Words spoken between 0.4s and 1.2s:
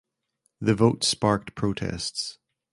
The vote